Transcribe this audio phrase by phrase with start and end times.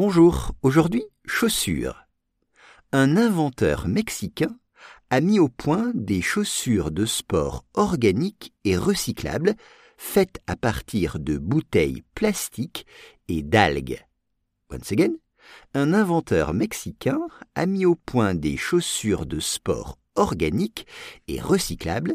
[0.00, 2.06] Bonjour, aujourd'hui chaussures.
[2.92, 4.56] Un inventeur mexicain
[5.10, 9.56] a mis au point des chaussures de sport organiques et recyclables
[9.96, 12.86] faites à partir de bouteilles plastiques
[13.26, 14.06] et d'algues.
[14.72, 15.14] Once again,
[15.74, 17.18] un inventeur mexicain
[17.56, 20.86] a mis au point des chaussures de sport organiques
[21.26, 22.14] et recyclables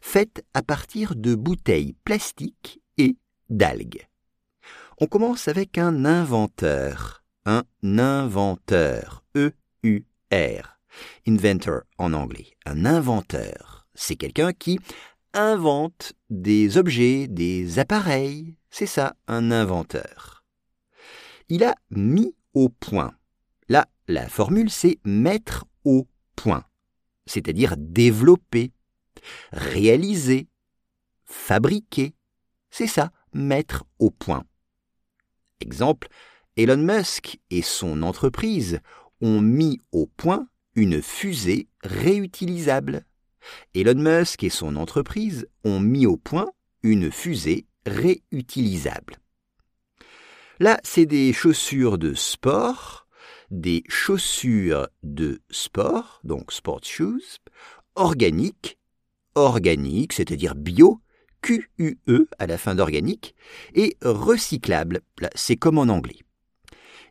[0.00, 3.16] faites à partir de bouteilles plastiques et
[3.50, 4.06] d'algues.
[5.00, 9.24] On commence avec un inventeur un inventeur.
[9.36, 10.80] E-U-R.
[11.26, 12.56] Inventor en anglais.
[12.64, 13.86] Un inventeur.
[13.94, 14.78] C'est quelqu'un qui
[15.32, 18.56] invente des objets, des appareils.
[18.70, 20.44] C'est ça, un inventeur.
[21.48, 23.14] Il a mis au point.
[23.68, 26.64] Là, la formule, c'est mettre au point.
[27.26, 28.72] C'est-à-dire développer,
[29.52, 30.48] réaliser,
[31.24, 32.14] fabriquer.
[32.70, 34.44] C'est ça, mettre au point.
[35.60, 36.08] Exemple,
[36.56, 38.78] Elon Musk et son entreprise
[39.20, 43.04] ont mis au point une fusée réutilisable.
[43.74, 46.46] Elon Musk et son entreprise ont mis au point
[46.84, 49.16] une fusée réutilisable.
[50.60, 53.08] Là, c'est des chaussures de sport,
[53.50, 57.40] des chaussures de sport, donc sport shoes,
[57.96, 58.78] organiques,
[59.34, 61.00] organiques, c'est-à-dire bio,
[61.42, 63.34] Q-U-E à la fin d'organique,
[63.74, 65.00] et recyclables,
[65.34, 66.23] c'est comme en anglais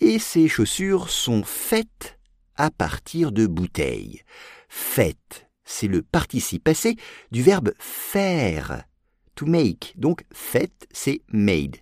[0.00, 2.18] et ces chaussures sont faites
[2.56, 4.22] à partir de bouteilles.
[4.68, 6.96] Faites, c'est le participe passé
[7.30, 8.84] du verbe faire,
[9.34, 9.94] to make.
[9.96, 11.76] Donc faites, c'est made.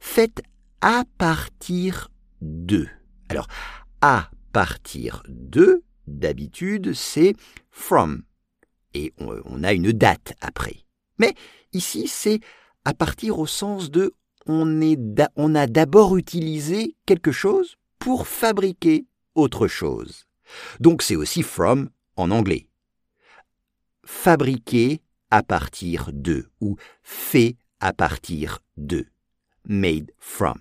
[0.00, 0.42] Faites
[0.80, 2.86] à partir de.
[3.28, 3.46] Alors,
[4.00, 7.34] à partir de, d'habitude, c'est
[7.70, 8.22] from.
[8.92, 10.84] Et on, on a une date après.
[11.18, 11.34] Mais
[11.72, 12.40] ici, c'est
[12.84, 14.14] à partir au sens de
[14.46, 20.26] on, a d'abord utilisé quelque chose pour fabriquer autre chose.
[20.80, 22.68] Donc c'est aussi from en anglais.
[24.04, 25.00] Fabriquer
[25.30, 29.06] à partir de ou fait à partir de.
[29.66, 30.58] Made from.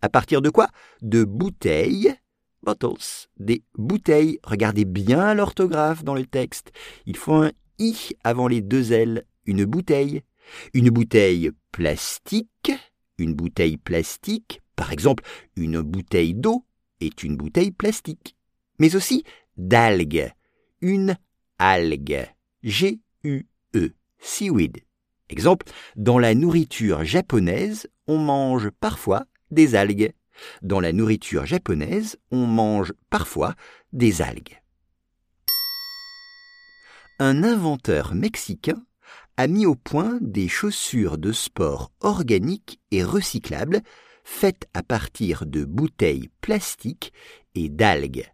[0.00, 0.68] À partir de quoi?
[1.00, 2.14] De bouteilles,
[2.62, 4.38] bottles, des bouteilles.
[4.44, 6.70] Regardez bien l'orthographe dans le texte.
[7.06, 9.24] Il faut un i avant les deux L.
[9.44, 10.22] Une bouteille.
[10.72, 12.72] Une bouteille plastique
[13.22, 15.24] une bouteille plastique, par exemple
[15.56, 16.66] une bouteille d'eau,
[17.00, 18.36] est une bouteille plastique.
[18.78, 19.24] Mais aussi
[19.56, 20.32] d'algues,
[20.80, 21.16] une
[21.58, 22.26] algue,
[22.62, 24.82] G-U-E, seaweed.
[25.28, 25.66] Exemple,
[25.96, 30.12] dans la nourriture japonaise, on mange parfois des algues.
[30.62, 33.54] Dans la nourriture japonaise, on mange parfois
[33.92, 34.60] des algues.
[37.18, 38.84] Un inventeur mexicain
[39.36, 43.82] a mis au point des chaussures de sport organiques et recyclables
[44.24, 47.12] faites à partir de bouteilles plastiques
[47.54, 48.32] et d'algues.